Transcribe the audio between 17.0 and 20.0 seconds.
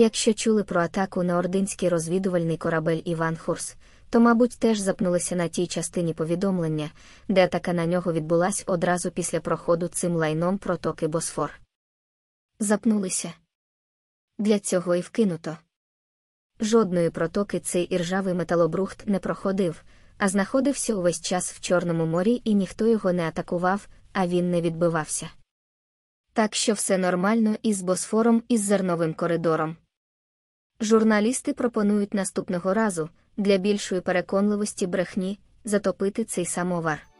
протоки цей іржавий металобрухт не проходив,